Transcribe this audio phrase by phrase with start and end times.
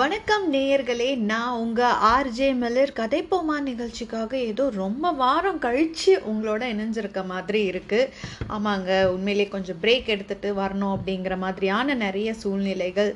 [0.00, 7.60] வணக்கம் நேயர்களே நான் உங்கள் ஆர்ஜே மலர் கதைப்போமா நிகழ்ச்சிக்காக ஏதோ ரொம்ப வாரம் கழித்து உங்களோட இணைஞ்சிருக்க மாதிரி
[7.70, 8.08] இருக்குது
[8.56, 13.12] ஆமாங்க உண்மையிலே கொஞ்சம் பிரேக் எடுத்துகிட்டு வரணும் அப்படிங்கிற மாதிரியான நிறைய சூழ்நிலைகள்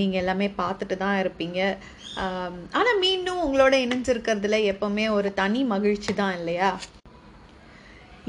[0.00, 1.60] நீங்கள் எல்லாமே பார்த்துட்டு தான் இருப்பீங்க.
[2.80, 6.70] ஆனால் மீண்டும் உங்களோட இணைஞ்சிருக்கிறதுல எப்போவுமே ஒரு தனி மகிழ்ச்சி தான் இல்லையா?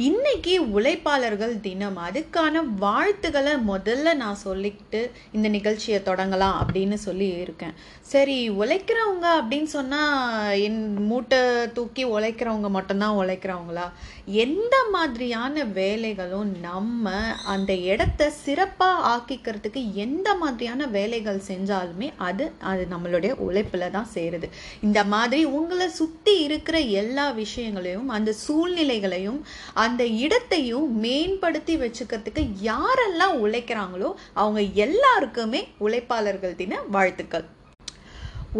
[0.06, 5.00] இன்னைக்கு உழைப்பாளர்கள் தினம் அதுக்கான வாழ்த்துக்களை முதல்ல நான் சொல்லிக்கிட்டு
[5.32, 7.74] இந்த நிகழ்ச்சியை தொடங்கலாம் அப்படின்னு சொல்லி இருக்கேன்.
[8.12, 11.40] சரி உழைக்கிறவங்க அப்படின்னு சொன்னால் என் மூட்டை
[11.74, 13.88] தூக்கி உழைக்கிறவங்க மட்டும்தான் உழைக்கிறவங்களா?
[14.26, 17.16] எந்த மாதிரியான வேலைகளும் நம்ம
[17.56, 24.50] அந்த இடத்த சிறப்பாக ஆக்கிக்கிறதுக்கு எந்த மாதிரியான வேலைகள் செஞ்சாலுமே அது அது நம்மளுடைய உழைப்பில் தான் சேருது.
[24.82, 29.42] இந்த மாதிரி உங்களை சுற்றி இருக்கிற எல்லா விஷயங்களையும் அந்த சூழ்நிலைகளையும்
[29.88, 37.46] அந்த இடத்தையும் மேம்படுத்தி வச்சுக்கிறதுக்கு யாரெல்லாம் உழைக்கிறாங்களோ அவங்க எல்லாருக்குமே உழைப்பாளர்கள் தின வாழ்த்துக்கள்.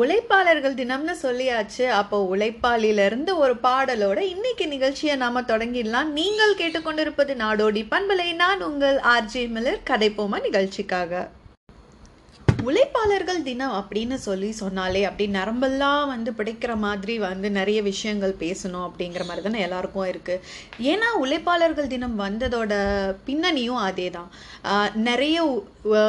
[0.02, 6.10] உழைப்பாளர்கள் தினம்னு சொல்லியாச்சு அப்போ உழைப்பாளிலிருந்து ஒரு பாடலோட இன்னைக்கு நிகழ்ச்சியை நாம தொடங்கிடலாம்.
[6.18, 8.28] நீங்கள் கேட்டுக்கொண்டிருப்பது நாடோடி பண்பலை.
[8.44, 9.82] நான் உங்கள் ஆர்ஜி மில்லர்.
[9.90, 11.24] கதைப்போமா நிகழ்ச்சிக்காக.
[12.64, 19.26] உழைப்பாளர்கள் தினம் அப்படின்னு சொல்லி சொன்னாலே அப்படி நரம்பெல்லாம் வந்து பிடிக்கிற மாதிரி வந்து நிறைய விஷயங்கள் பேசணும் அப்படிங்கிற
[19.26, 20.42] மாதிரி தானே எல்லாருக்கும் இருக்குது
[20.80, 22.74] ஏன்னா உழைப்பாளர்கள் தினம் வந்ததோட
[23.26, 24.30] பின்னணியும் அதே தான்
[24.96, 25.64] நிறைய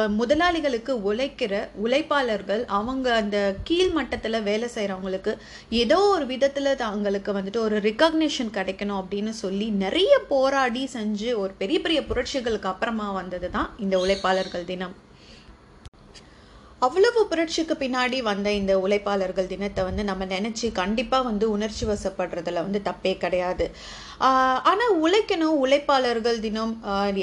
[0.07, 5.37] முதலாளிகளுக்கு உழைக்கிற உழைப்பாளர்கள் அவங்க அந்த கீழ் மட்டத்தில் வேலை செய்கிறவங்களுக்கு
[5.69, 11.81] ஏதோ ஒரு விதத்தில் அவங்களுக்கு வந்துட்டு ஒரு ரிகக்னிஷன் கிடைக்கணும் அப்படின்னு சொல்லி நிறைய போராடி செஞ்சு ஒரு பெரிய
[11.81, 15.07] பெரிய புரட்சிகளுக்கு அப்புறமா வந்தது தான் இந்த உழைப்பாளர்கள் தினம்.
[16.85, 22.81] அவ்வளவு புரட்சிக்கு பின்னாடி வந்த இந்த உழைப்பாளர்கள் தினத்தை வந்து நம்ம நினச்சி கண்டிப்பாக வந்து உணர்ச்சி வசப்படுறதுல வந்து
[22.89, 23.65] தப்பே கிடையாது.
[24.71, 26.73] ஆனால் உழைக்கணும் உழைப்பாளர்கள் தினம்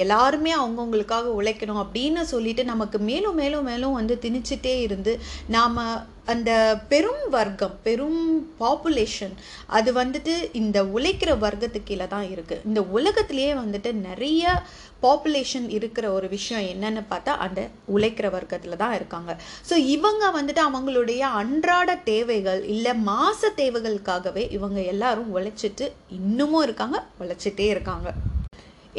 [0.05, 5.15] எல்லாருமே அவங்கவுங்களுக்காக உழைக்கணும் அப்படின்னு சொல்லிட்டு நமக்கு மேலும் மேலும் மேலும் வந்து திணிச்சிட்டே இருந்து
[5.57, 5.81] நாம்
[6.33, 6.51] அந்த
[6.89, 8.21] பெரும் வர்க்கம் பெரும்
[8.61, 9.35] பாப்புலேஷன்
[9.79, 14.45] அது வந்துட்டு இந்த உழைக்கிற வர்க்கத்துக்கு கீழே தான் இருக்குது இந்த உலகத்திலேயே வந்துட்டு நிறைய
[15.05, 17.61] பாப்புலேஷன் இருக்கிற ஒரு விஷயம் என்னன்னு பார்த்தா அந்த
[17.95, 19.33] உழைக்கிற வர்க்கத்தில் தான் இருக்காங்க.
[19.69, 25.89] ஸோ இவங்க வந்துட்டு அவங்களுடைய அன்றாட தேவைகள் இல்லை மாச தேவைகளுக்காகவே இவங்க எல்லாரும் உழைச்சிட்டு
[26.21, 28.09] இன்னமும் இருக்காங்க உழைச்சிட்டே இருக்காங்க.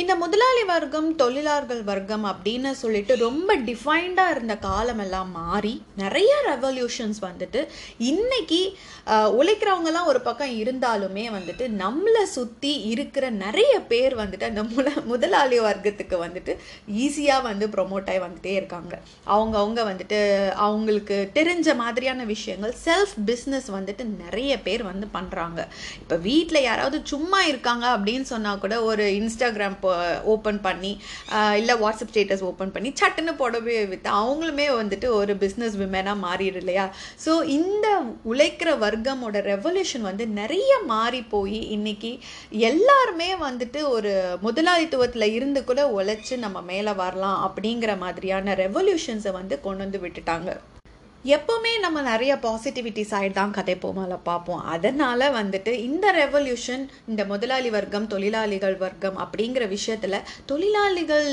[0.02, 7.68] இந்த முதலாளி வர்க்கம் தொழிலாளர்கள் வர்க்கம் அப்படின்னு சொல்லிட்டு ரொம்ப டிஃபைன்டாக இருந்த காலமெல்லாம் மாறி நிறைய ரெவல்யூஷன்ஸ் வந்துட்டு
[7.98, 8.78] இன்னைக்கு
[9.10, 16.18] உழைக்கிறவங்கலாம் ஒரு பக்கம் இருந்தாலுமே வந்துட்டு நம்மளை சுற்றி இருக்கிற நிறைய பேர் வந்துட்டு அந்த முல முதலாளி வர்க்கத்துக்கு
[16.26, 16.56] வந்துட்டு
[16.98, 19.00] ஈஸியாக வந்து ப்ரொமோட் ஆகி வந்துட்டே இருக்காங்க.
[19.24, 25.68] அவங்க அவங்க வந்துட்டு அவங்களுக்கு தெரிஞ்ச மாதிரியான விஷயங்கள் செல்ஃப் பிஸ்னஸ் வந்துட்டு நிறைய பேர் வந்து பண்ணுறாங்க
[26.00, 29.86] இப்போ வீட்டில் யாராவது சும்மா இருக்காங்க அப்படின்னு சொன்னால் கூட ஒரு இன்ஸ்டாகிராம்
[30.34, 30.92] ஓப்பன் பண்ணி
[31.60, 36.86] இல்லை வாட்ஸ்அப் ஸ்டேட்டஸ் ஓப்பன் பண்ணி சட்டுன்னு போடவே விற்று அவங்களுமே வந்துட்டு ஒரு பிஸ்னஸ் விமனாக மாறிடு இல்லையா?
[37.26, 37.88] ஸோ இந்த
[38.32, 42.12] உழைக்கிற வர்க்கமோட ரெவல்யூஷன் வந்து நிறைய மாறி போய் இன்னைக்கு
[42.70, 44.14] எல்லாருமே வந்துட்டு ஒரு
[44.48, 50.50] முதலாளித்துவத்தில் இருந்து கூட உழைச்சி நம்ம மேலே வரலாம் அப்படிங்கிற மாதிரியான ரெவல்யூஷன்ஸை வந்து கொண்டு வந்து விட்டுட்டாங்க.
[51.36, 54.62] எப்போவுமே நம்ம நிறைய பாசிட்டிவிட்டி சைடு தான் கதைப்போமால பார்ப்போம்.
[54.74, 61.30] அதனால் வந்துட்டு இந்த ரெவல்யூஷன் இந்த முதலாளி வர்க்கம் தொழிலாளிகள் வர்க்கம் அப்படிங்கிற விஷயத்தில் தொழிலாளிகள்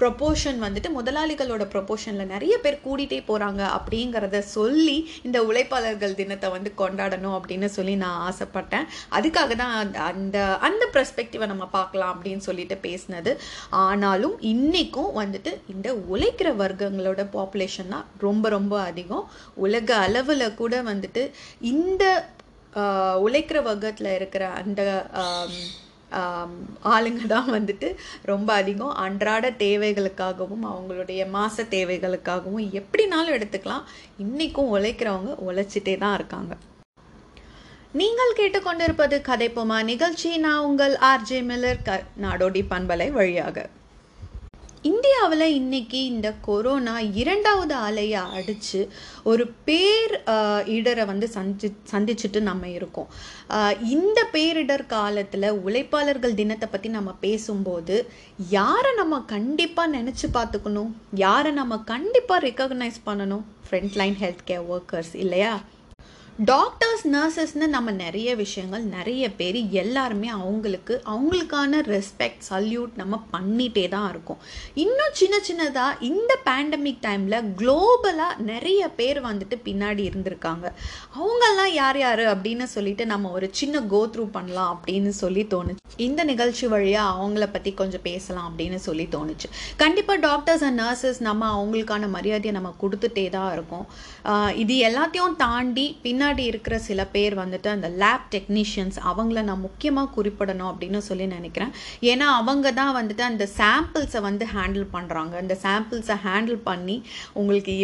[0.00, 7.36] ப்ரொப்போர்ஷன் வந்துட்டு முதலாளிகளோட ப்ரொப்போர்ஷனில் நிறைய பேர் கூடிட்டே போகிறாங்க அப்படிங்கிறத சொல்லி இந்த உழைப்பாளர்கள் தினத்தை வந்து கொண்டாடணும்
[7.38, 8.86] அப்படின்னு சொல்லி நான் ஆசைப்பட்டேன்.
[9.18, 9.74] அதுக்காக தான்
[10.10, 10.38] அந்த
[10.68, 13.34] அந்த ப்ரெஸ்பெக்டிவை நம்ம பார்க்கலாம் அப்படின்னு சொல்லிட்டு பேசினது.
[13.84, 19.26] ஆனாலும் இன்றைக்கும் வந்துட்டு இந்த உழைக்கிற வர்க்கங்களோட பாப்புலேஷன் தான் ரொம்ப ரொம்ப அதிகம்.
[19.66, 21.24] உலக அளவில் கூட வந்துட்டு
[21.74, 22.04] இந்த
[23.26, 24.80] உழைக்கிற வர்க்கத்தில் இருக்கிற அந்த
[26.94, 27.88] ஆளுங்க தான் வந்துட்டு
[28.30, 28.94] ரொம்ப அதிகம்.
[29.04, 33.86] அன்றாட தேவைகளுக்காகவும் அவங்களுடைய மாச தேவைகளுக்காகவும் எப்படினாலும் எடுத்துக்கலாம்.
[34.24, 36.54] இன்றைக்கும் உழைக்கிறவங்க உழைச்சிட்டே தான் இருக்காங்க.
[38.00, 40.30] நீங்கள் கேட்டுக்கொண்டிருப்பது கதைப்போமா நிகழ்ச்சி.
[40.46, 43.66] நான் உங்கள் ஆர்ஜே மில்லர் க நாடோடி பண்பலை வழியாக.
[44.82, 48.80] இந்தியாவில் இன்னைக்கு இந்த கொரோனா இரண்டாவது அலையை அடித்து
[49.30, 50.14] ஒரு பேர்
[50.64, 53.08] இடரை வந்து சந்தி சந்திச்சுட்டு நம்ம இருக்கோம்.
[53.94, 57.96] இந்த பேரிடர் காலத்தில் உழைப்பாளர்கள் தினத்தை பற்றி நம்ம பேசும்போது
[58.50, 60.92] யாரை நம்ம கண்டிப்பாக நினச்சி பார்த்துக்கணும்?
[61.24, 63.44] யாரை நம்ம கண்டிப்பாக ரெக்கக்னைஸ் பண்ணணும்?
[63.66, 65.60] ஃப்ரண்ட்லைன் ஹெல்த் கேர் ஒர்க்கர்ஸ் இல்லையா?
[66.46, 74.06] டாக்டர்ஸ் நர்சஸ்னு நம்ம நிறைய விஷயங்கள் நிறைய பேர் எல்லாருமே அவங்களுக்கு அவங்களுக்கான ரெஸ்பெக்ட் சல்யூட் நம்ம பண்ணிகிட்டே தான்
[74.10, 74.38] இருக்கோம்.
[74.82, 80.70] இன்னும் சின்ன சின்னதாக இந்த பேண்டமிக் டைமில் குளோபலாக நிறைய பேர் வந்துட்டு பின்னாடி இருந்திருக்காங்க.
[81.18, 85.84] அவங்கெல்லாம் யார் யார் அப்படின்னு சொல்லிட்டு நம்ம ஒரு சின்ன கோ த்ரூ பண்ணலாம் அப்படின்னு சொல்லி தோணுச்சு.
[86.06, 89.50] இந்த நிகழ்ச்சி வழியாக அவங்கள பற்றி கொஞ்சம் பேசலாம் அப்படின்னு சொல்லி தோணுச்சு.
[89.82, 93.86] கண்டிப்பாக டாக்டர்ஸ் அண்ட் நர்சஸ் நம்ம அவங்களுக்கான மரியாதையை நம்ம கொடுத்துட்டே தான் இருக்கோம்.
[94.64, 100.10] இது எல்லாத்தையும் தாண்டி பின்னாடி பின்னாடி இருக்கிற சில பேர் வந்துட்டு அந்த லேப் டெக்னீஷியன்ஸ் அவங்கள நான் முக்கியமாக
[100.16, 101.72] குறிப்பிடணும் அப்படின்னு சொல்லி நினைக்கிறேன்.
[102.10, 106.96] ஏன்னா அவங்க தான் வந்துட்டு அந்த சாம்பிள்ஸை வந்து ஹேண்டில் பண்ணுறாங்க அந்த சாம்பிள்ஸை ஹேண்டில் பண்ணி
[107.40, 107.74] உங்களுக்கு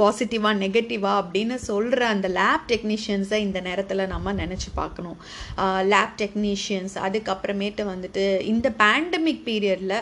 [0.00, 5.18] பாசிட்டிவாக நெகட்டிவாக அப்படின்னு சொல்கிற அந்த லேப் டெக்னீஷியன்ஸை இந்த நேரத்தில் நம்ம நினச்சி பார்க்கணும்.
[5.92, 8.24] லேப் டெக்னீஷியன்ஸ் அதுக்கப்புறமேட்டு வந்துட்டு
[8.54, 10.00] இந்த பேண்டமிக் பீரியடில்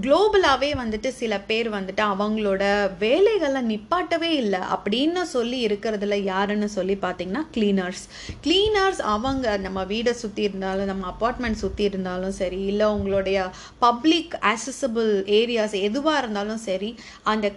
[0.00, 2.62] குளோபலாகவே வந்துட்டு சில பேர் வந்துட்டு அவங்களோட
[2.98, 4.60] வேலைகளை நிப்பாட்டவே இல்லை.
[4.60, 8.04] அப்படின்னு சொல்லி இருக்கிறதுல யாருன்னு சொல்லி பார்த்தீங்கன்னா கிளீனர்ஸ்
[8.44, 15.12] கிளீனர்ஸ் அவங்க நம்ம வீடை சுற்றி இருந்தாலும் நம்ம அப்பார்ட்மெண்ட் சுற்றி இருந்தாலும் சரி இல்லை உங்களுடைய பப்ளிக் ஆக்சசபிள்
[15.38, 17.52] ஏரியாஸ் எதுவாக இருந்தாலும் சரி அந்த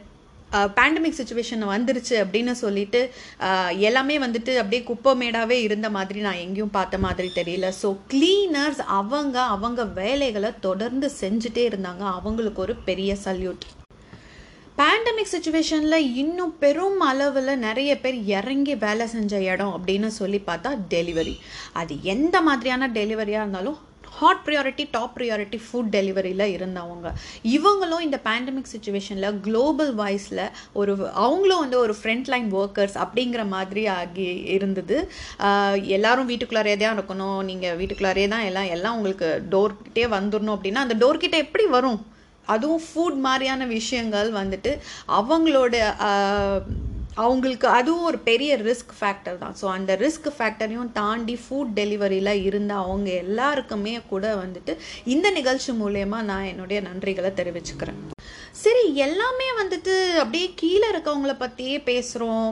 [0.78, 3.01] பேண்டமிக் சுச்சுவேஷன் வந்துருச்சு அப்படின்னு சொல்லிட்டு
[3.88, 7.68] எல்லாமே வந்துட்டு அப்படியே குப்பமேடாகவே இருந்த மாதிரி நான் எங்கேயும் பார்த்த மாதிரி தெரியல.
[7.81, 12.06] ஸோ கிளீனர்ஸ் அவங்க அவங்க வேலைகளை தொடர்ந்து செஞ்சுட்டே இருந்தாங்க.
[12.19, 13.66] அவங்களுக்கு ஒரு பெரிய சல்யூட்
[14.80, 21.36] பேண்டமிக் சுச்சுவேஷனில் இன்னும் பெரும் அளவில் நிறைய பேர் இறங்கி வேலை செஞ்ச இடம் அப்படின்னு சொல்லி பார்த்தா டெலிவரி
[21.81, 23.80] அது எந்த மாதிரியான டெலிவரியாக இருந்தாலும்
[24.21, 27.07] hot priority top priority food டெலிவரியில் இருந்தவங்க.
[27.57, 30.44] இவங்களும் இந்த பேண்டமிக் சுச்சுவேஷனில் குளோபல் வாய்ஸில்
[30.81, 30.94] ஒரு
[31.25, 34.98] அவங்களும் வந்து ஒரு ஃப்ரண்ட் லைன் ஒர்க்கர்ஸ் அப்படிங்கிற மாதிரி ஆகி இருந்தது.
[35.98, 37.42] எல்லாரும் வீட்டுக்குள்ளாரே தான் இருக்கணும்.
[37.50, 42.00] நீங்கள் வீட்டுக்குள்ளாரே தான் எல்லாம் எல்லாம் உங்களுக்கு டோர்கிட்டே வந்துடணும் அப்படின்னா அந்த டோர்கிட்ட எப்படி வரும்?
[42.54, 44.71] அதுவும் ஃபுட் மாதிரியான விஷயங்கள் வந்துட்டு
[45.18, 45.75] அவங்களோட
[47.24, 49.56] அவங்களுக்கு அதுவும் ஒரு பெரிய ரிஸ்க் ஃபேக்டர் தான்.
[49.62, 54.75] ஸோ அந்த ரிஸ்க் ஃபேக்டரையும் தாண்டி ஃபுட் டெலிவரியில் இருந்த அவங்க எல்லாருக்குமே கூட வந்துட்டு
[55.16, 58.01] இந்த நிகழ்ச்சி மூலயமா நான் என்னுடைய நன்றிகளை தெரிவிச்சுக்கிறேன்.
[58.52, 62.50] சரி எல்லாமே வந்துட்டு அப்படியே கீழே இருக்கவங்கள பற்றியே பேசுகிறோம்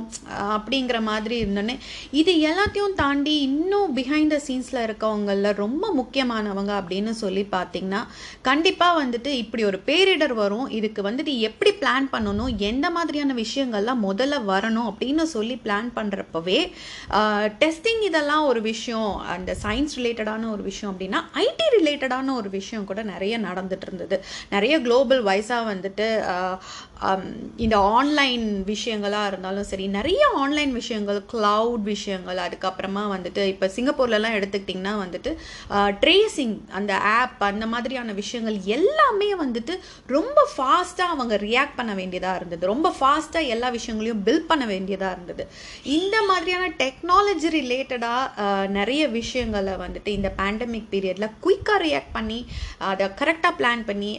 [0.47, 1.77] அப்படிங்கிற மாதிரி இருந்தோன்னே
[2.11, 8.01] இது எல்லாத்தையும் தாண்டி இன்னும் பிஹைண்ட் த சீன்ஸில் இருக்கவங்கள ரொம்ப முக்கியமானவங்க அப்படின்னு சொல்லி பார்த்தீங்கன்னா
[8.41, 14.41] கண்டிப்பாக வந்துட்டு இப்படி ஒரு பேரிடர் வரும் இதுக்கு வந்துட்டு எப்படி பிளான் பண்ணணும் எந்த மாதிரியான விஷயங்கள்லாம் முதல்ல
[14.47, 16.59] வரணும் அப்படின்னு சொல்லி பிளான் பண்ணுறப்பவே
[17.59, 23.03] டெஸ்டிங் இதெல்லாம் ஒரு விஷயம் அந்த சயின்ஸ் ரிலேட்டடான ஒரு விஷயம் அப்படின்னா ஐடி ரிலேட்டடான ஒரு விஷயம் கூட
[23.03, 24.23] நிறைய நடந்துட்டு இருந்தது.
[24.49, 26.07] நிறைய குளோபல் வைஸாக வந்துட்டு
[27.05, 27.23] Um,
[27.57, 34.93] இந்த ஆன்லைன் விஷயங்களாக இருந்தாலும் சரி நிறைய ஆன்லைன் விஷயங்கள் க்ளவுட் விஷயங்கள் அதுக்கப்புறமா வந்துட்டு இப்போ சிங்கப்பூர்லலாம் எடுத்துக்கிட்டிங்கன்னா
[35.01, 35.31] வந்துட்டு
[36.03, 39.75] ட்ரேசிங் அந்த ஆப் அந்த மாதிரியான விஷயங்கள் எல்லாமே வந்துட்டு
[40.07, 42.63] ரொம்ப ஃபாஸ்ட்டாக அவங்க ரியாக்ட் பண்ண வேண்டியதாக இருந்தது.
[42.73, 45.45] ரொம்ப ஃபாஸ்ட்டாக எல்லா விஷயங்களையும் பில்ட் பண்ண வேண்டியதாக இருந்தது.
[45.97, 52.41] இந்த மாதிரியான டெக்னாலஜி ரிலேட்டடாக நிறைய விஷயங்களை வந்துட்டு இந்த பேண்டமிக் பீரியடில் குயிக்காக ரியாக்ட் பண்ணி
[52.91, 54.11] அதை கரெக்டாக பிளான் பண்ணி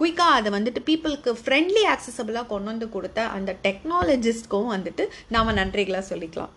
[0.00, 6.52] குயிக்காக அதை வந்துட்டு பீப்புளுக்கு ஃப்ரெண்ட்லி ஆக்சசபிளாக கொண்டு வந்து கொடுத்த அந்த டெக்னாலஜிஸ்ட்க்கும் வந்துட்டு நாம் நன்றிகளாக சொல்லிக்கலாம்.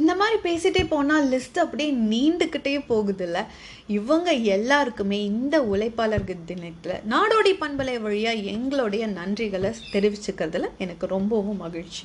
[0.00, 3.38] இந்த மாதிரி பேசிட்டே போனால் லிஸ்ட் அப்படியே நீண்டுக்கிட்டே போகுதுல்ல.
[3.86, 12.04] இவங்க எல்லாருக்குமே இந்த உழைப்பாளர்கள் தினத்தில் நாடோடி பண்பலை வழியாக எங்களுடைய நன்றிகளை தெரிவிச்சுக்கிறதுல எனக்கு ரொம்பவும் மகிழ்ச்சி.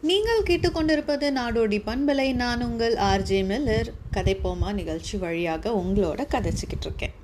[0.00, 2.28] நீங்கள் கேட்டுக்கொண்டிருப்பது நாடோடி பண்பலை.
[2.42, 3.88] நான் உங்கள் ஆர்ஜே மில்லர்.
[4.16, 7.14] கதைப்போமா நிகழ்ச்சி வழியாக உங்களோட கதைச்சிக்கிட்டு இருக்கேன்.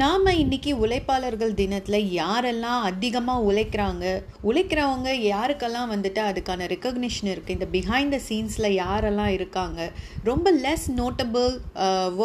[0.00, 4.04] நாம் இன்றைக்கி உழைப்பாளர்கள் தினத்தில் யாரெல்லாம் அதிகமாக உழைக்கிறாங்க?
[4.48, 9.90] உழைக்கிறவங்க யாருக்கெல்லாம் வந்துட்டு அதுக்கான ரெக்கக்னிஷன் இருக்குது இந்த பிஹைண்ட் த சீன்ஸில் யாரெல்லாம் இருக்காங்க?
[10.30, 11.50] ரொம்ப லெஸ் நோட்டபிள்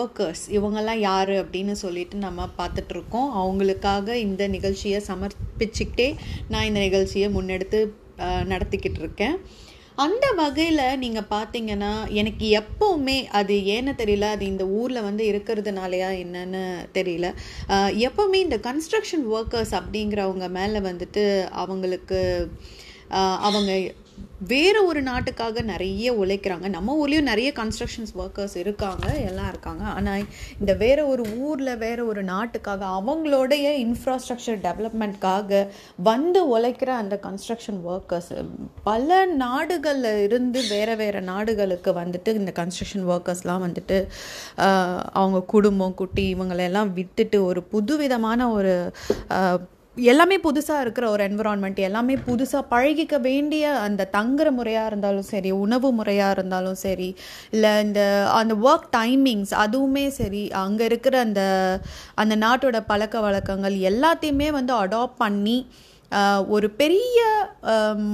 [0.02, 3.30] ஒர்க்கர்ஸ் இவங்கெல்லாம் யார் அப்படின்னு சொல்லிட்டு நம்ம பார்த்துட்ருக்கோம்.
[3.42, 6.10] அவங்களுக்காக இந்த நிகழ்ச்சியை சமர்ப்பிச்சுக்கிட்டே
[6.54, 7.82] நான் இந்த நிகழ்ச்சியை முன்னெடுத்து
[8.54, 9.38] நடத்திக்கிட்டு இருக்கேன்
[10.04, 16.62] அந்த வகையில் நீங்கள் பார்த்தீங்கன்னா எனக்கு எப்போவுமே அது ஏன்னு தெரியல அது இந்த ஊரில் வந்து இருக்கிறதுனாலையா என்னன்னு
[16.98, 17.28] தெரியல.
[18.08, 21.24] எப்போவுமே இந்த கன்ஸ்ட்ரக்ஷன் ஒர்க்கர்ஸ் அப்படிங்கிறவங்க மேலே வந்துட்டு
[21.64, 22.20] அவங்களுக்கு
[23.48, 23.72] அவங்க
[24.48, 26.68] வேறு ஒரு நாட்டுக்காக நிறைய உழைக்கிறாங்க.
[26.68, 29.84] நம்ம ஊர்லேயும் நிறைய கன்ஸ்ட்ரக்ஷன்ஸ் ஒர்க்கர்ஸ் இருக்காங்க எல்லாம் இருக்காங்க.
[29.84, 30.24] ஆனால்
[30.60, 35.68] இந்த வேறு ஒரு ஊரில் வேறு ஒரு நாட்டுக்காக அவங்களுடைய இன்ஃப்ராஸ்ட்ரக்சர் டெவலப்மெண்ட்காக
[36.04, 38.32] வந்து உழைக்கிற அந்த கன்ஸ்ட்ரக்ஷன் ஒர்க்கர்ஸ்
[38.84, 43.98] பல நாடுகளில் இருந்து வேறு வேறு நாடுகளுக்கு வந்துட்டு இந்த கன்ஸ்ட்ரக்ஷன் ஒர்க்கர்ஸ்லாம் வந்துட்டு
[45.14, 48.76] அவங்க குடும்பம் குட்டி இவங்களெல்லாம் விட்டுட்டு ஒரு புதுவிதமான ஒரு
[50.06, 55.90] எல்லாமே புதுசாக இருக்கிற ஒரு என்விரான்மெண்ட் எல்லாமே புதுசாக பழகிக்க வேண்டிய அந்த தங்குற முறையாக இருந்தாலும் சரி உணவு
[55.92, 57.10] முறையாக இருந்தாலும் சரி
[57.50, 58.02] இல்லை இந்த
[58.34, 61.44] அந்த ஒர்க் டைமிங்ஸ் அதுவுமே சரி அங்கே இருக்கிற அந்த
[62.16, 65.58] அந்த நாட்டோட பழக்க வழக்கங்கள் எல்லாத்தையுமே வந்து அடாப்ட் பண்ணி
[66.48, 67.20] ஒரு பெரிய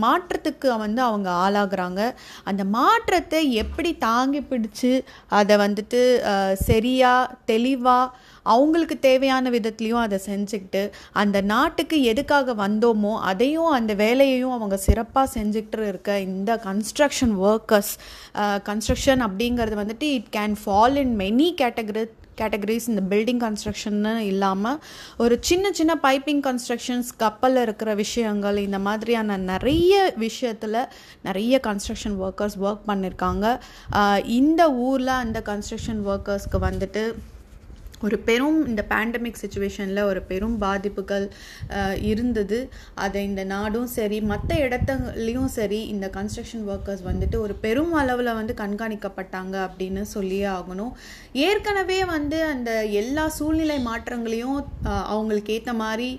[0.01, 2.13] மாற்றத்துக்கு வந்து அவங்க ஆளாகிறாங்க.
[2.43, 6.21] அந்த மாற்றத்தை எப்படி தாங்கி பிடிச்சு அதை வந்துட்டு
[6.53, 14.77] சரியாக தெளிவாக அவங்களுக்கு தேவையான விதத்துலேயும் அதை செஞ்சுக்கிட்டு அந்த நாட்டுக்கு எதுக்காக வந்தோமோ அதையும் அந்த வேலையையும் அவங்க
[14.77, 17.93] சிறப்பாக செஞ்சுக்கிட்டு இருக்க இந்த கன்ஸ்ட்ரக்ஷன் ஒர்க்கர்ஸ்
[18.41, 24.79] கன்ஸ்ட்ரக்ஷன் அப்படிங்கிறது வந்துட்டு it can fall in many category categories இந்த பில்டிங் கன்ஸ்ட்ரக்ஷன்னு இல்லாமல்
[25.17, 30.79] ஒரு சின்ன சின்ன பைப்பிங் கன்ஸ்ட்ரக்ஷன்ஸ் கப்பலில் இருக்கிற விஷயங்கள் இந்த மாதிரியான நிறைய விஷயத்தில்
[31.21, 33.45] நிறைய கன்ஸ்ட்ரக்ஷன் ஒர்க்கர்ஸ் ஒர்க் பண்ணியிருக்காங்க
[34.33, 37.03] இந்த ஊரில் அந்த கன்ஸ்ட்ரக்ஷன் ஒர்க்கர்ஸ்க்கு வந்துட்டு
[38.05, 41.25] ஒரு பெரும் இந்த பேண்டமிக் சுச்சுவேஷனில் ஒரு பெரும் பாதிப்புகள்
[42.11, 42.59] இருந்தது.
[43.05, 48.55] அதை இந்த நாடும் சரி மற்ற இடத்துலையும் சரி இந்த கன்ஸ்ட்ரக்ஷன் ஒர்க்கர்ஸ் வந்துட்டு ஒரு பெரும் அளவில் வந்து
[48.63, 50.93] கண்காணிக்கப்பட்டாங்க அப்படின்னு சொல்லியே ஆகணும்.
[51.47, 54.57] ஏற்கனவே வந்து அந்த எல்லா சூழ்நிலை மாற்றங்களையும்
[55.13, 56.09] அவங்களுக்கு ஏற்ற மாதிரி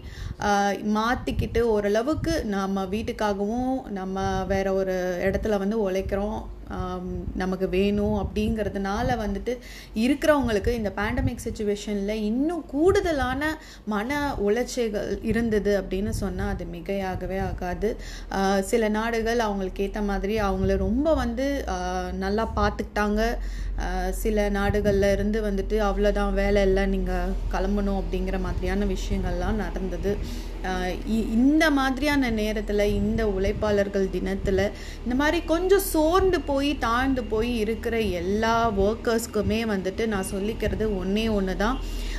[0.98, 4.96] மாற்றிக்கிட்டு ஓரளவுக்கு நம்ம வீட்டுக்காகவும் நம்ம வேற ஒரு
[5.28, 6.40] இடத்துல வந்து உழைக்கிறோம்.
[7.42, 9.52] நமக்கு வேணும் அப்படிங்கிறதுனால வந்துட்டு
[10.04, 13.42] இருக்கிறவங்களுக்கு இந்த பேண்டமிக் சுச்சுவேஷனில் இன்னும் கூடுதலான
[13.94, 17.90] மன உளைச்சல்கள் இருந்தது அப்படின்னு சொன்னால் அது மிகையாகவே ஆகாது.
[18.70, 21.48] சில நாடுகள் அவங்களுக்கு ஏற்ற மாதிரி அவங்கள ரொம்ப வந்து
[22.24, 23.22] நல்லா பார்த்துக்கிட்டாங்க.
[24.22, 30.12] சில நாடுகளில் இருந்து வந்துட்டு அவ்வளோதான் வேலை இல்லை நீங்கள் கிளம்பணும் அப்படிங்கிற மாதிரியான விஷயங்கள்லாம் நடந்தது.
[31.36, 34.72] இந்த மாதிரியான நேரத்தில் இந்த உழைப்பாளர்கள் தினத்தில்
[35.04, 41.56] இந்த மாதிரி கொஞ்சம் சோர்ந்து போய் தாழ்ந்து போய் இருக்கிற எல்லா ஒர்க்கர்ஸ்க்குமே வந்துட்டு நான் சொல்லிக்கிறது ஒன்றே ஒன்று
[41.56, 41.78] தான்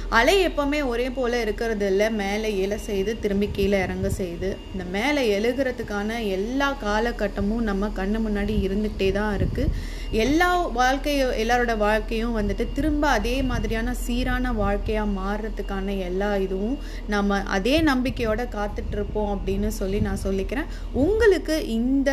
[0.09, 2.07] அலை எப்போவுமே ஒரே போல் இருக்கிறது இல்லை.
[2.11, 4.57] மேலே எழ செய்து திரும்பி கீழே இறங்க செய்து.
[4.73, 9.71] இந்த மேலே எழுகிறதுக்கான எல்லா காலகட்டமும் நம்ம கண்ணு முன்னாடி இருந்துகிட்டே தான் இருக்குது
[10.12, 16.77] எல்லா வாழ்க்கையும் எல்லாரோட வாழ்க்கையும் வந்துட்டு திரும்ப அதே மாதிரியான சீரான வாழ்க்கையாக மாறுறதுக்கான எல்லா இதுவும்
[17.13, 20.71] நம்ம அதே நம்பிக்கையோட காத்துட்டு இருப்போம் அப்படின்னு சொல்லி நான் சொல்லிக்கிறேன்.
[21.03, 22.09] உங்களுக்கு இந்த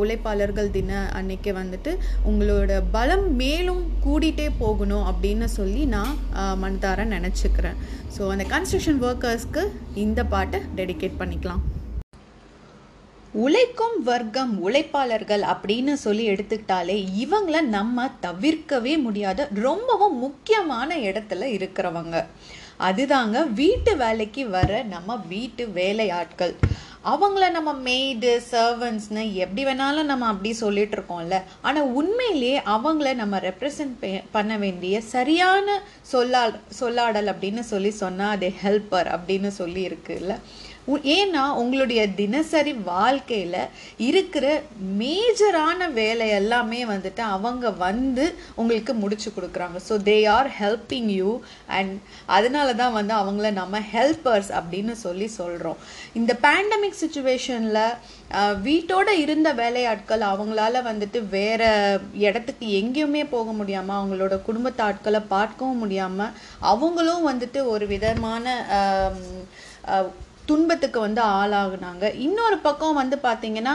[0.00, 1.92] உழைப்பாளர்கள் தின அன்னைக்கு வந்துட்டு
[2.30, 6.14] உங்களோட பலம் மேலும் கூடிட்டே போகணும் அப்படின்னு சொல்லி நான்
[6.64, 7.78] மனதார நினச்சிக்கிறேன்.
[8.16, 9.64] ஸோ அந்த கன்ஸ்ட்ரக்ஷன் ஒர்க்கர்ஸ்க்கு
[10.04, 11.62] இந்த பாட்டை டெடிகேட் பண்ணிக்கலாம்.
[13.42, 22.16] உழைக்கும் வர்க்கம் உழைப்பாளர்கள் அப்படின்னு சொல்லி எடுத்துக்கிட்டாலே இவங்கள நம்ம தவிர்க்கவே முடியாத ரொம்பவும் முக்கியமான இடத்துல இருக்கிறவங்க.
[22.88, 26.54] அதுதாங்க வீட்டு வேலைக்கு வர நம்ம வீட்டு வேலையாட்கள்.
[27.12, 31.38] அவங்கள நம்ம மெய்டு சர்வன்ஸ்னு எப்படி வேணாலும் நம்ம அப்படி சொல்லிட்டு இருக்கோம்ல.
[31.62, 36.44] ஆனால் உண்மையிலேயே அவங்கள நம்ம ரெப்ரசன்ட் பண்ண வேண்டிய சரியான சொல்லா
[36.80, 40.36] சொல்லாடல் அப்படின்னு சொல்லி சொன்னால் அது ஹெல்ப்பர் அப்படின்னு சொல்லி இருக்குல்ல.
[41.16, 43.60] ஏன்னா உங்களுடைய தினசரி வாழ்க்கையில்
[44.08, 44.46] இருக்கிற
[44.98, 48.24] மேஜரான வேலை எல்லாமே வந்துட்டு அவங்க வந்து
[48.54, 49.78] உங்களுக்கு முடிச்சு கொடுக்குறாங்க.
[49.88, 51.30] So they are helping you
[51.76, 51.94] and
[52.26, 55.80] அதனால தான் வந்து அவங்கள நம்ம ஹெல்பர்ஸ் அப்படின்னு சொல்லி சொல்கிறோம்
[56.12, 57.82] இந்த பேண்டமிக் சுச்சுவேஷனில்
[58.66, 61.62] வீட்டோட இருந்த வேலையாட்கள் அவங்களால வந்துட்டு வேற
[62.26, 66.34] இடத்துக்கு எங்கேயுமே போக முடியாமல் அவங்களோட குடும்பத்து ஆட்களை பார்க்கவும் முடியாமல்
[66.72, 68.46] அவங்களும் வந்துட்டு ஒரு விதமான
[70.50, 72.04] துன்பத்துக்கு வந்து ஆளாகுனாங்க.
[72.26, 73.74] இன்னொரு பக்கம் வந்து பார்த்தீங்கன்னா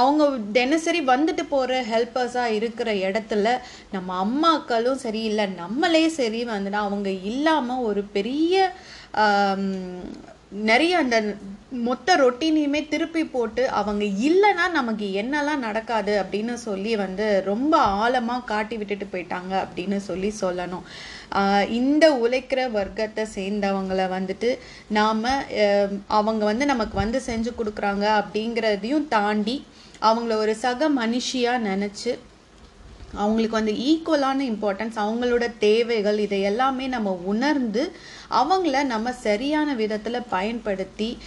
[0.00, 0.22] அவங்க
[0.58, 3.54] தினசரி வந்துட்டு போகிற ஹெல்ப்பர்ஸாக இருக்கிற இடத்துல
[3.94, 8.72] நம்ம அம்மாக்களும் சரி இல்லை நம்மளே சரி வந்துட்டு அவங்க இல்லாமல் ஒரு பெரிய
[10.68, 11.16] நிறைய அந்த
[11.86, 18.76] மொத்த ரொட்டீனையுமே திருப்பி போட்டு அவங்க இல்லைன்னா நமக்கு என்னெல்லாம் நடக்காது அப்படின்னு சொல்லி வந்து ரொம்ப ஆழமாக காட்டி
[18.76, 20.84] விட்டுட்டு போயிட்டாங்க அப்படின்னு சொல்லி சொல்லணும்.
[21.68, 24.50] இந்த உழைக்கிற வர்க்கத்தை சேர்ந்தவங்களை வந்துட்டு
[24.88, 25.24] நாம்
[26.06, 29.56] அவங்க வந்து நமக்கு வந்து செஞ்சு கொடுக்குறாங்க அப்படிங்கிறதையும் தாண்டி
[30.00, 32.10] அவங்கள ஒரு சக மனுஷியாக நினச்சி
[33.12, 37.92] அவங்களுக்கு வந்து ஈக்குவலான இம்பார்ட்டன்ஸ் அவங்களோட தேவைகள் இதை எல்லாமே நம்ம உணர்ந்து
[38.30, 41.18] அவங்கள நம்ம சரியான விதத்தில் பயன்படுத்தி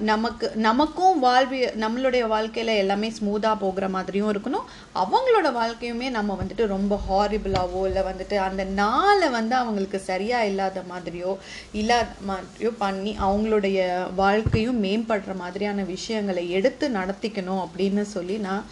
[0.00, 4.66] நமக்கு நமக்கும் வாழ்வி நம்மளுடைய வாழ்க்கையில் எல்லாமே ஸ்மூத்தாக போகிற மாதிரியும் இருக்கணும்.
[4.94, 11.36] அவங்களோட வாழ்க்கையுமே நம்ம வந்துட்டு ரொம்ப ஹாரிபிளாவோ இல்லை வந்துட்டு அந்த நாளை வந்து அவங்களுக்கு சரியாக இல்லாத மாதிரியோ
[11.72, 18.64] இல்லாத மாதிரியோ பண்ணி அவங்களுடைய வாழ்க்கையும் மேம்படுற மாதிரியான விஷயங்களை எடுத்து நடத்திக்கணும் அப்படின்னு சொல்லி நான்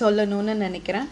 [0.00, 1.08] சொல்லணும்னு நினைக்கிறேன்.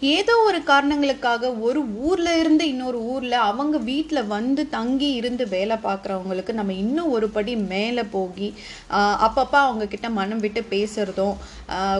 [0.00, 6.52] ஏதோ ஒரு காரணங்களுக்காக ஒரு ஊர்ல இருந்து இன்னொரு ஊர்ல அவங்க வீட்டில் வந்து தங்கி இருந்து வேலை பார்க்குறவங்களுக்கு
[6.52, 8.48] நம்ம இன்னும் ஒரு படி மேலே போகி
[9.26, 11.36] அப்பப்போ அவங்கக்கிட்ட அவங்க கிட்ட மனம் விட்டு பேசுறதும்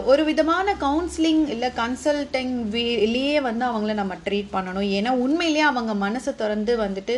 [0.05, 4.89] ஒரு விதமான கவுன்சிலிங் இல்லை கன்சல்டிங் வேலையே வந்து அவங்கள நம்ம ட்ரீட் பண்ணணும்.
[4.99, 7.15] ஏன்னா உண்மையிலேயே அவங்க மனசை திறந்து வந்துட்டு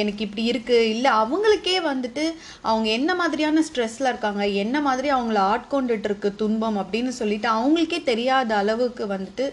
[0.00, 0.78] எனக்கு இப்படி இருக்கு.
[0.94, 2.24] இல்லை அவங்களுக்கே வந்துட்டு
[2.60, 8.56] அவங்க என்ன மாதிரியான ஸ்ட்ரெஸ்ல இருக்காங்க என்ன மாதிரி அவங்கள ஆட்கொண்டுட்டு இருக்கு துன்பம் அப்படின்னு சொல்லிட்டு அவங்களுக்கே தெரியாத
[8.56, 9.46] அளவுக்கு வந்துட்டு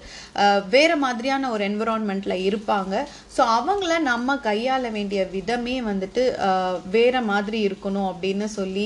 [0.75, 2.95] வேறு மாதிரியான ஒரு என்விரான்மெண்ட்டில் இருப்பாங்க.
[3.35, 6.23] ஸோ அவங்கள நம்ம கையாள வேண்டிய விதமே வந்துட்டு
[6.95, 8.85] வேறு மாதிரி இருக்கணும் அப்படின்னு சொல்லி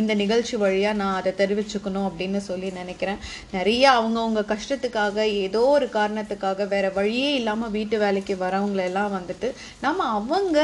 [0.00, 3.20] இந்த நிகழ்ச்சி வழியாக நான் அதை தெரிவிச்சுக்கணும் அப்படின்னு சொல்லி நினைக்கிறேன்.
[3.56, 9.50] நிறைய அவங்கவுங்க கஷ்டத்துக்காக ஏதோ ஒரு காரணத்துக்காக வேறு வழியே இல்லாமல் வீட்டு வேலைக்கு வரவங்களெல்லாம் வந்துட்டு
[9.86, 10.58] நம்ம அவங்க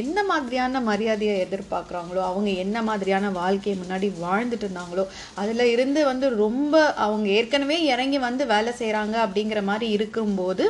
[0.00, 5.04] என்ன மாதிரியான மரியாதையை எதிர்பார்க்குறாங்களோ அவங்க என்ன மாதிரியான வாழ்க்கையை முன்னாடி வாழ்ந்துட்டு இருந்தாங்களோ
[5.42, 6.74] அதில் இருந்து வந்து ரொம்ப
[7.06, 10.64] அவங்க ஏற்கனவே இறங்கி வந்து வேலை செய்கிறாங்க அப்படிங்கிற மாதிரி இருக்கும்போது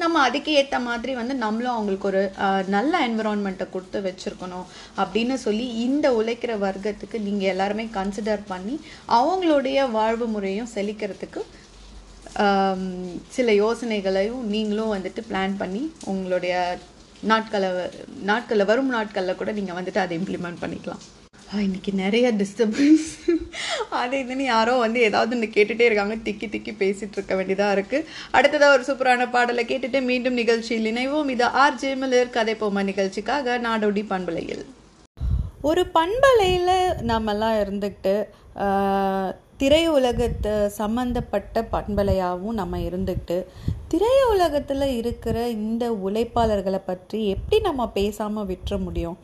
[0.00, 2.22] நம்ம அதுக்கு ஏற்ற மாதிரி வந்து நம்மளும் அவங்களுக்கு ஒரு
[2.74, 4.66] நல்ல என்விரான்மெண்ட்டை கொடுத்து வச்சுருக்கணும்
[5.02, 8.74] அப்படின்னு சொல்லி இந்த உழைக்கிற வர்க்கத்துக்கு நீங்கள் எல்லாருமே கன்சிடர் பண்ணி
[9.18, 11.42] அவங்களுடைய வாழ்வு முறையும் செழிக்கிறதுக்கு
[13.36, 15.82] சில யோசனைகளையும் நீங்களும் வந்துட்டு பிளான் பண்ணி
[16.14, 16.54] உங்களுடைய
[17.32, 17.70] நாட்களை
[18.32, 21.02] நாட்களில் வரும் நாட்களில் கூட நீங்கள் வந்துட்டு அதை இம்ப்ளிமெண்ட் பண்ணிக்கலாம்.
[21.58, 23.06] இன்னைக்கு நிறைய டிஸ்டர்பன்ஸ்
[24.00, 26.16] அது இதுன்னு யாரோ வந்து ஏதாவது ஒன்று கேட்டுகிட்டே இருக்காங்க.
[26.26, 31.32] திக்கி திக்கி பேசிகிட்டு இருக்க வேண்டியதாக இருக்குது அடுத்ததாக ஒரு சூப்பரான பாடலை கேட்டுட்டு மீண்டும் நிகழ்ச்சியில் இணைவோம்.
[31.34, 34.62] இது ஆர் ஜெயமலர் கதை போமா நிகழ்ச்சிக்காக நாடோடி பண்பலையில்.
[35.70, 36.72] ஒரு பண்பலையில்
[37.10, 38.14] நாமெல்லாம் இருந்துக்கிட்டு
[39.60, 43.38] திரையுலகத்தை சம்மந்தப்பட்ட பண்பலையாகவும் நம்ம இருந்துக்கிட்டு
[43.92, 49.18] திரையுலகத்தில் இருக்கிற இந்த உழைப்பாளர்களை பற்றி எப்படி நம்ம பேசாமல் விட்டுற முடியும்?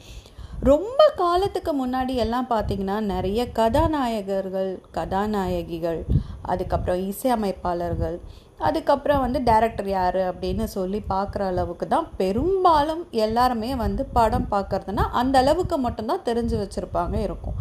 [0.62, 6.04] ரொம்ப காலத்துக்கு முன்னாடி எல்லாம் பார்த்திங்கன்னா நிறைய கதாநாயகர்கள் கதாநாயகிகள்
[6.42, 8.20] அதுக்கப்புறம் இசையமைப்பாளர்கள்
[8.58, 15.38] அதுக்கப்புறம் வந்து டேரக்டர் யார் அப்படின்னு சொல்லி பார்க்குற அளவுக்கு தான் பெரும்பாலும் எல்லாருமே வந்து படம் பார்க்குறதுனா அந்த
[15.38, 17.54] அளவுக்கு மட்டும்தான் தெரிஞ்சு வச்சுருப்பாங்க இருக்கும்.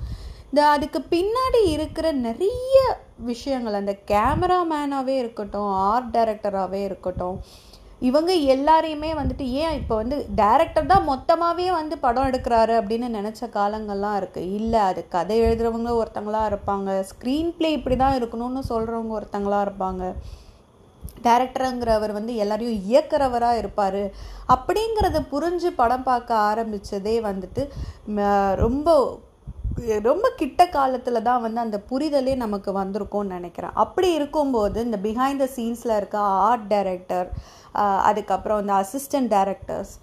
[0.50, 7.42] இந்த அதுக்கு பின்னாடி இருக்கிற நிறைய விஷயங்கள் அந்த கேமராமேனாகவே இருக்கட்டும் ஆர்ட் டைரக்டராகவே இருக்கட்டும்
[8.08, 14.18] இவங்க எல்லாரையுமே வந்துட்டு ஏன் இப்போ வந்து டேரக்டர் தான் மொத்தமாகவே வந்து படம் எடுக்கிறாரு அப்படின்னு நினச்ச காலங்கள்லாம்
[14.22, 16.90] இருக்குது இல்லை அது கதை எழுதுகிறவங்க ஒருத்தங்களாக இருப்பாங்க.
[17.12, 20.04] ஸ்க்ரீன் ப்ளே இப்படி தான் இருக்கணும்னு சொல்கிறவங்க ஒருத்தங்களாக இருப்பாங்க.
[21.26, 24.02] டேரக்டருங்கிறவர் வந்து எல்லாரையும் இயக்கிறவராக இருப்பார்.
[24.56, 27.64] அப்படிங்கிறத புரிஞ்சு படம் பார்க்க ஆரம்பித்ததே வந்துட்டு
[28.66, 28.90] ரொம்ப
[30.08, 33.74] ரொம்ப கிட்ட காலத்தில் தான் வந்து அந்த புரிதலே நமக்கு வந்திருக்கும்னு நினைக்கிறேன்.
[33.84, 36.18] அப்படி இருக்கும்போது இந்த பிஹைண்ட் த சீன்ஸில் இருக்க
[36.50, 37.28] ஆர்ட் டைரக்டர்
[38.10, 39.94] அதுக்கப்புறம் இந்த அசிஸ்டன்ட் டைரக்டர்ஸ்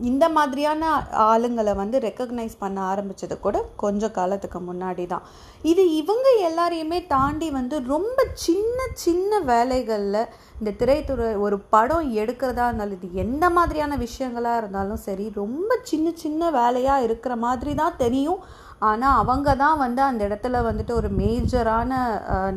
[0.00, 0.88] இந்த மாதிரியான
[1.26, 5.26] ஆளுங்களை வந்து ரெக்கக்னைஸ் பண்ண ஆரம்பித்தது கூட கொஞ்சம் காலத்துக்கு முன்னாடி தான்
[5.62, 10.20] இது இவங்க எல்லாரையுமே தாண்டி வந்து ரொம்ப சின்ன சின்ன வேலைகளில்
[10.58, 16.50] இந்த திரைத்துறை ஒரு படம் எடுக்கிறதா இருந்தாலும் இது எந்த மாதிரியான விஷயங்களாக இருந்தாலும் சரி ரொம்ப சின்ன சின்ன
[16.50, 18.40] வேலையாக இருக்கிற மாதிரி தான் தெரியும்.
[18.88, 22.00] ஆனால் அவங்க தான் வந்து அந்த இடத்துல வந்துட்டு ஒரு மேஜரான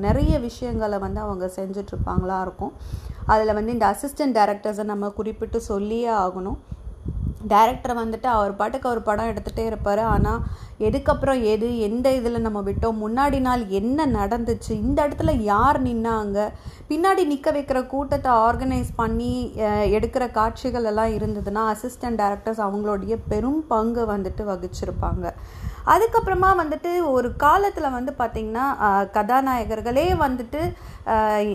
[0.05, 2.73] நிறைய விஷயங்களை வந்து அவங்க செஞ்சிட்ருப்பாங்களா இருக்கும்.
[3.33, 6.59] அதில் வந்து இந்த அசிஸ்டன்ட் டேரக்டர்ஸை நம்ம குறிப்பிட்டு சொல்லியே ஆகணும்.
[7.51, 10.01] டேரக்டர் வந்துட்டு அவர் பாட்டுக்கு அவர் படம் எடுத்துகிட்டே இருப்பார்.
[10.13, 10.41] ஆனால்
[10.87, 16.47] எதுக்கப்புறம் எது எந்த இதில் நம்ம விட்டோம் முன்னாடி நாள் என்ன நடந்துச்சு இந்த இடத்துல யார் நின்னாங்க
[16.89, 19.31] பின்னாடி நிற்க வைக்கிற கூட்டத்தை ஆர்கனைஸ் பண்ணி
[19.97, 25.25] எடுக்கிற காட்சிகள் எல்லாம் இருந்ததுன்னா அசிஸ்டன்ட் டேரக்டர்ஸ் அவங்களுடைய பெரும் பங்கு வந்துட்டு வகிச்சிருப்பாங்க.
[25.93, 28.65] அதுக்கப்புறமா வந்துட்டு ஒரு காலத்தில் வந்து பார்த்திங்கன்னா
[29.11, 30.61] கதாநாயகர்களே வந்துட்டு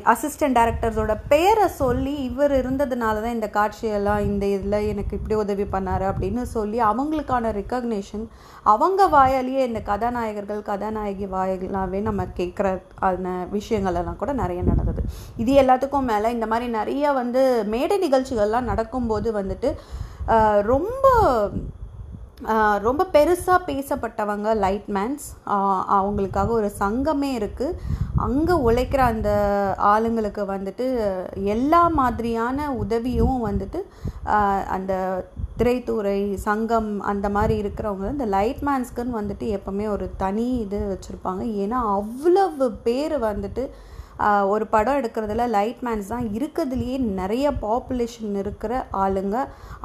[0.05, 6.05] அசிஸ்டன்ட் டேரக்டர்ஸோட பேரை சொல்லி இவர் இருந்ததுனால தான் இந்த காட்சியெல்லாம் இந்த இதில் எனக்கு இப்படி உதவி பண்ணார்
[6.11, 8.25] அப்படின்னு சொல்லி அவங்களுக்கான ரெக்கக்னேஷன்
[8.63, 12.67] அவங்க வாயாலேயே இந்த கதாநாயகர்கள் கதாநாயகி வாயிலாகவே நம்ம கேட்குற
[12.99, 15.03] அந்த விஷயங்களெல்லாம் கூட நிறைய நடந்தது.
[15.37, 19.71] இது எல்லாத்துக்கும் மேலே இந்த மாதிரி நிறைய வந்து மேடை நிகழ்ச்சிகள்லாம் நடக்கும்போது வந்துட்டு
[20.63, 21.07] ரொம்ப
[22.83, 25.27] ரொம்ப பெருசாக பேசப்பட்டவங்க லைட்மேன்ஸ்
[25.97, 27.77] அவங்களுக்காக ஒரு சங்கமே இருக்குது
[28.17, 29.31] அங்கே உழைக்கிற அந்த
[29.77, 30.87] ஆளுங்களுக்கு வந்துட்டு
[31.55, 33.81] எல்லா மாதிரியான உதவியும் வந்துட்டு
[34.67, 34.93] அந்த
[35.57, 36.19] திரைத்துறை
[36.49, 41.43] சங்கம் அந்த மாதிரி இருக்கிறவங்க இந்த லைட்மேன்ஸ்க்குன்னு வந்துட்டு எப்போவுமே ஒரு தனி இது வச்சுருப்பாங்க.
[41.65, 43.65] ஏன்னா அவ்வளவு பேர் வந்துட்டு
[44.53, 48.73] ஒரு படம் எடுக்கிறதுல லைட்மேன்ஸ் தான் இருக்கிறதுலையே நிறைய பாப்புலேஷன் இருக்கிற
[49.05, 49.37] ஆளுங்க.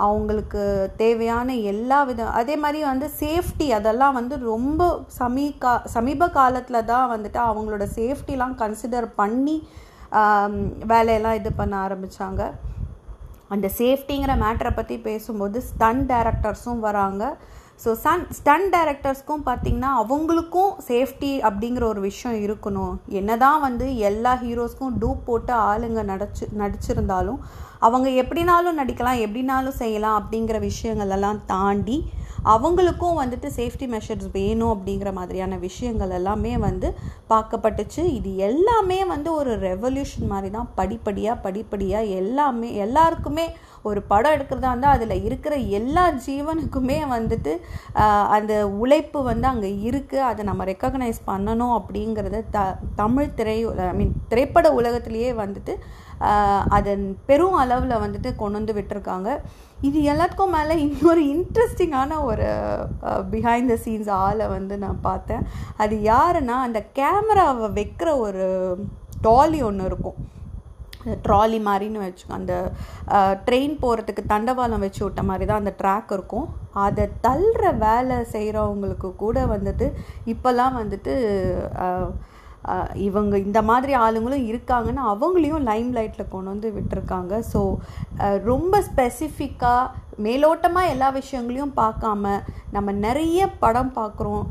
[0.08, 0.64] அவங்களுக்கு
[1.02, 4.90] தேவையான எல்லா விதம் அதே மாதிரி வந்து சேஃப்டி அதெல்லாம் வந்து ரொம்ப
[5.20, 9.58] சமீகா சமீப காலத்தில் தான் வந்துட்டு அவங்களோட சேஃப்டிலாம் கன்சிடர் பண்ணி
[10.94, 12.44] வேலையெல்லாம் இது பண்ண ஆரம்பித்தாங்க
[13.56, 17.24] அந்த சேஃப்டிங்கிற மேட்டரை பற்றி பேசும்போது ஸ்டன் டேரக்டர்ஸும் வராங்க.
[17.84, 22.96] ஸோ சன் ஸ்டன் டைரக்டர்ஸ்க்கும் பார்த்திங்கன்னா அவங்களுக்கும் சேஃப்டி அப்படிங்கிற ஒரு விஷயம் இருக்கணும்.
[23.20, 27.40] என்ன தான் வந்து எல்லா ஹீரோஸ்க்கும் டூப் போட்டு ஆளுங்க நடிச்சு நடிச்சிருந்தாலும்
[27.88, 31.98] அவங்க எப்படினாலும் நடிக்கலாம் எப்படினாலும் செய்யலாம் அப்படிங்கிற விஷயங்கள் எல்லாம் தாண்டி
[32.54, 36.90] அவங்களுக்கும் வந்துட்டு சேஃப்டி மெஷர்ஸ் வேணும் அப்படிங்கிற மாதிரியான விஷயங்கள் எல்லாமே வந்து
[37.32, 38.04] பார்க்கப்பட்டுச்சு.
[38.18, 40.70] இது எல்லாமே வந்து ஒரு ரெவல்யூஷன் மாதிரி தான்.
[40.80, 43.48] படிப்படியாக படிப்படியாக எல்லாமே எல்லாருக்குமே
[43.90, 47.52] ஒரு படம் எடுக்கிறதா இருந்தால் அதில் இருக்கிற எல்லா ஜீவனுக்குமே வந்துட்டு
[48.38, 52.66] அந்த உழைப்பு வந்து அங்கே இருக்குது அதை நம்ம ரெக்கக்னைஸ் பண்ணணும் அப்படிங்கிறத த
[53.02, 53.58] தமிழ் திரை
[53.90, 55.76] ஐ மீன் திரைப்பட உலகத்திலேயே வந்துட்டு
[56.78, 59.30] அதன் பெரும் அளவில் வந்துட்டு கொண்டு வந்து விட்டுருக்காங்க.
[59.88, 62.48] இது எல்லாத்துக்கும் மேலே இன்னொரு இன்ட்ரெஸ்டிங்கான ஒரு
[63.34, 65.46] பிஹைண்ட் த சீன்ஸ் ஆளை வந்து நான் பார்த்தேன்.
[65.84, 68.48] அது யாருன்னா அந்த கேமராவை வைக்கிற ஒரு
[69.28, 70.20] டாலி ஒன்று இருக்கும்.
[71.26, 72.56] ட்ராலி மாதிரின்னு வச்சுக்கோ அந்த
[73.46, 76.48] ட்ரெயின் போகிறதுக்கு தண்டவாளம் வச்சு விட்ட மாதிரி தான் அந்த ட்ராக் இருக்கும்.
[76.86, 79.88] அதை தள்ளுற வேலை செய்கிறவங்களுக்கு கூட வந்துட்டு
[80.34, 81.14] இப்போல்லாம் வந்துட்டு
[83.08, 87.34] இவங்க இந்த மாதிரி ஆளுங்களும் இருக்காங்கன்னு அவங்களையும் லைம் லைட்டில் கொண்டு வந்து விட்டுருக்காங்க.
[87.54, 87.62] ஸோ
[88.52, 89.92] ரொம்ப ஸ்பெசிஃபிக்காக
[90.28, 92.34] மேலோட்டமாக எல்லா விஷயங்களையும் பார்க்காம
[92.76, 94.44] நம்ம நிறைய படம் பார்க்குறோம்.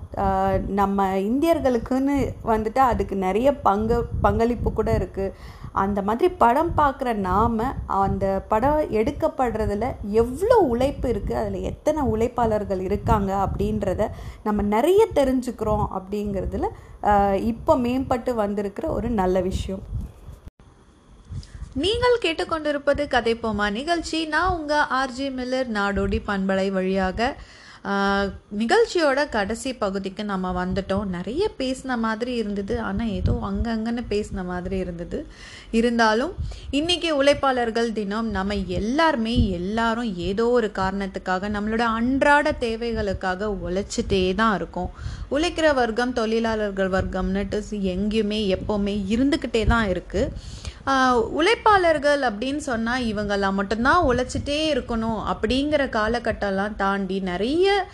[0.80, 2.16] நம்ம இந்தியர்களுக்குன்னு
[2.52, 5.34] வந்துட்டு அதுக்கு நிறைய பங்கு பங்களிப்பு கூட இருக்குது
[5.82, 7.58] அந்த மாதிரி படம் பார்க்குற நாம்
[8.04, 9.88] அந்த படம் எடுக்கப்படுறதுல
[10.20, 14.08] எவ்வளோ உழைப்பு இருக்குது அதில் எத்தனை உழைப்பாளர்கள் இருக்காங்க அப்படின்றத
[14.46, 16.68] நம்ம நிறைய தெரிஞ்சுக்கிறோம் அப்படிங்கிறதுல
[17.52, 19.84] இப்போ மேம்பட்டு வந்திருக்கிற ஒரு நல்ல விஷயம்.
[21.82, 24.20] நீங்கள் கேட்டுக்கொண்டிருப்பது கதைப்போமா நிகழ்ச்சி.
[24.34, 27.30] நான் உங்கள் ஆர்ஜி மில்லர் நாடோடி பண்பலை வழியாக
[28.60, 31.06] நிகழ்ச்சியோட கடைசி பகுதிக்கு நம்ம வந்துட்டோம்.
[31.16, 32.74] நிறைய பேசின மாதிரி இருந்தது.
[32.80, 35.18] ஆனால் ஏதோ அங்கங்கன்னு பேசின மாதிரி இருந்தது.
[35.78, 36.32] இருந்தாலும்
[36.78, 44.90] இன்னைக்கு உழைப்பாளர்கள் தினம் நம்ம எல்லாருமே எல்லாரும் ஏதோ ஒரு காரணத்துக்காக நம்மளோட அன்றாட தேவைகளுக்காக உழைச்சிட்டே தான் இருக்கோம்.
[45.36, 47.58] உழைக்கிற வர்க்கம் தொழிலாளர்கள் வர்க்கம்னுட்டு
[47.94, 50.30] எங்கேயுமே எப்போவுமே இருந்துக்கிட்டே தான் இருக்குது
[51.30, 57.86] உழைப்பாளர்கள் அப்படின்னு சொன்னால் இவங்கெல்லாம் மட்டும்தான் உழைச்சிட்டே இருக்கணும் அப்படிங்கிற காலகட்டம்லாம் தாண்டி நிறைய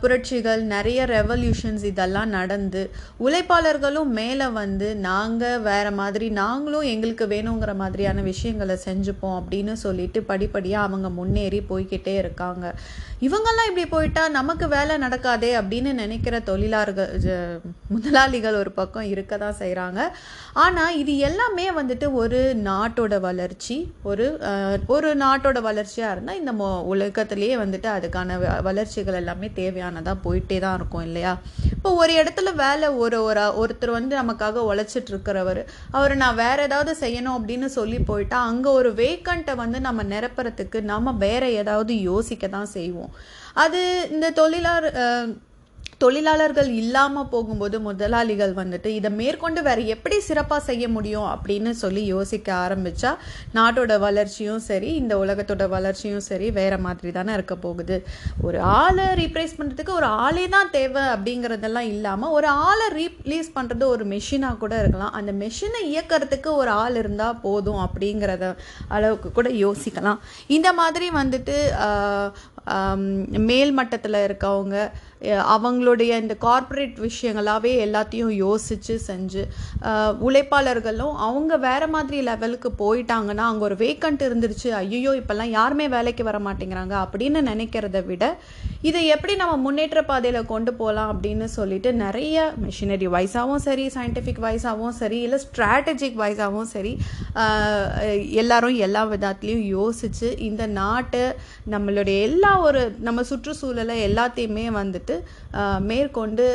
[0.00, 2.90] புரட்சிகள் நிறைய ரெவல்யூஷன்ஸ் இதெல்லாம் நடந்து
[3.20, 10.88] உழைப்பாளர்களும் மேலே வந்து நாங்கள் வேறு மாதிரி நாங்களும் எங்களுக்கு வேணுங்கிற மாதிரியான விஷயங்களை செஞ்சுப்போம் அப்படின்னு சொல்லிட்டு படிப்படியாக
[10.88, 12.74] அவங்க முன்னேறி போய்கிட்டே இருக்காங்க.
[13.20, 17.22] இவங்கெல்லாம் இப்படி போயிட்டா நமக்கு வேலை நடக்காதே அப்படின்னு நினைக்கிற தொழிலாளர்கள்
[17.88, 20.00] முதலாளிகள் ஒரு பக்கம் இருக்க தான் செய்கிறாங்க
[20.52, 24.26] ஆனால் இது எல்லாமே வந்துட்டு ஒரு ஒரு நாட்டோட வளர்ச்சி ஒரு
[24.86, 31.02] ஒரு நாட்டோட வளர்ச்சியாக இருந்தால் இந்த மொ உலகத்துலேயே வந்துட்டு அதுக்கான வளர்ச்சிகள் எல்லாமே தேவையானதாக போயிட்டே தான் இருக்கும்
[31.02, 31.32] இல்லையா?
[31.72, 36.94] இப்போ ஒரு இடத்துல வேலை ஒரு ஒரு ஒருத்தர் வந்து நமக்காக உழைச்சிட்டு இருக்கிறவர் அவர் நான் வேற ஏதாவது
[37.00, 42.72] செய்யணும் அப்படின்னு சொல்லி போயிட்டா அங்கே ஒரு வேக்கண்ட்டை வந்து நம்ம நிரப்புறதுக்கு நம்ம வேற ஏதாவது யோசிக்க தான்
[42.78, 43.12] செய்வோம்.
[43.56, 44.98] அது இந்த தொழிலாளர்
[46.02, 51.26] தொழிலாளர்கள் இல்லாமல் போகும்போது முதலாளிகள் வந்துட்டு இதை மேற்கொண்டு வேற எப்படி சிறப்பாக செய்ய முடியும்?
[51.32, 53.10] அப்படின்னு சொல்லி யோசிக்க ஆரம்பிச்சா
[53.56, 57.98] நாட்டோட வளர்ச்சியும் சரி இந்த உலகத்தோட வளர்ச்சியும் சரி வேற மாதிரி தானே இருக்க போகுது.
[58.46, 64.06] ஒரு ஆளை ரீப்ளேஸ் பண்ணுறதுக்கு ஒரு ஆளே தான் தேவை அப்படிங்கிறதெல்லாம் இல்லாமல் ஒரு ஆளை ரீப்ளேஸ் பண்ணுறது ஒரு
[64.14, 65.14] மெஷினாக கூட இருக்கலாம்.
[65.20, 68.54] அந்த மெஷினை இயக்கிறதுக்கு ஒரு ஆள் இருந்தால் போதும் அப்படிங்கிறத
[68.96, 70.22] அளவுக்கு கூட யோசிக்கலாம்.
[70.58, 71.58] இந்த மாதிரி வந்துட்டு
[73.52, 74.76] மேல் மட்டத்தில் இருக்கவங்க
[75.50, 79.42] அவங்களுடைய இந்த கார்ப்பரேட் விஷயங்களாகவே எல்லாத்தையும் யோசித்து செஞ்சு
[80.20, 86.40] உழைப்பாளர்களும் அவங்க வேறு மாதிரி லெவலுக்கு போயிட்டாங்கன்னா அங்கே ஒரு வேக்கண்ட் இருந்துருச்சு ஐயோ இப்போல்லாம் யாருமே வேலைக்கு வர
[86.40, 88.24] மாட்டேங்கிறாங்க அப்படின்னு நினைக்கிறத விட
[88.82, 94.96] இதை எப்படி நம்ம முன்னேற்ற பாதையில் கொண்டு போகலாம் அப்படின்னு சொல்லிட்டு நிறைய மிஷினரி வைஸாகவும் சரி சயின்டிஃபிக் வைஸாகவும்
[95.00, 96.92] சரி இல்லை ஸ்ட்ராட்டஜிக் வைஸாகவும் சரி
[98.34, 101.24] எல்லாரும் எல்லா விதத்துலேயும் யோசித்து இந்த நாட்டை
[101.70, 105.09] நம்மளுடைய எல்லா ஒரு நம்ம சுற்றுச்சூழலை எல்லாத்தையுமே வந்துட்டு
[105.90, 106.46] மேற்கொண்டு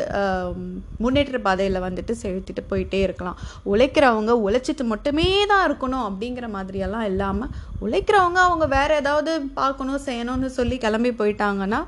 [1.04, 3.40] முன்னேற்ற பாதையில் வந்துட்டு செலுத்திட்டு போயிட்டே இருக்கலாம்.
[3.72, 7.54] உழைக்கிறவங்க உழைச்சிட்டு மட்டுமே தான் இருக்கணும் அப்படிங்கிற மாதிரியெல்லாம் இல்லாமல்
[7.86, 11.82] உழைக்கிறவங்க அவங்க வேற ஏதாவது பார்க்கணும் செய்யணும்னு சொல்லி கிளம்பி போயிட்டாங்கன்னா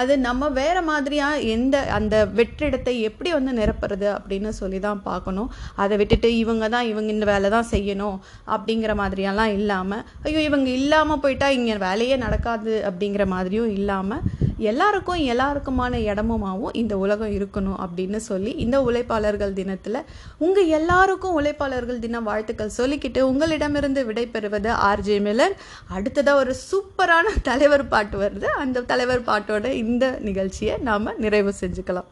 [0.00, 5.50] அது நம்ம வேற மாதிரியா எந்த அந்த வெற்றிடத்தை எப்படி வந்து நிரப்புறது அப்படின்னு சொல்லி தான் பார்க்கணும்.
[5.82, 8.16] அதை விட்டுட்டு இவங்க தான் இவங்க இந்த வேலை தான் செய்யணும்
[8.54, 14.24] அப்படிங்கிற மாதிரியெல்லாம் இல்லாமல் ஐயோ இவங்க இல்லாமல் போயிட்டா இங்கே வேலையே நடக்காது அப்படிங்கிற மாதிரியும் இல்லாமல்
[14.56, 20.02] எல்லாருக்கும் எல்லாருக்குமான இடமுமாவும் இந்த உலகம் இருக்கணும் அப்படின்னு சொல்லி இந்த உழைப்பாளர்கள் தினத்தில்
[20.38, 25.52] உங்கள் எல்லாருக்கும் உழைப்பாளர்கள் தின வாழ்த்துக்கள் சொல்லிக்கிட்டு உங்களிடமிருந்து விடைபெறுவது ஆர்ஜே மில்லர்
[25.88, 28.44] அடுத்ததாக ஒரு சூப்பரான தலைவர் பாட்டு வருது.
[28.44, 32.10] அந்த தலைவர் பாட்டோட இந்த நிகழ்ச்சியை நாம் நிறைவு செஞ்சுக்கலாம்.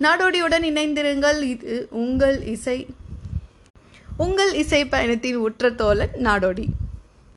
[0.00, 1.42] நாடோடியுடன் இணைந்திருங்கள்.
[1.42, 2.86] இது உங்கள் இசை.
[4.16, 6.66] உங்கள் இசை பயணத்தின் உற்ற தோழன் நாடோடி.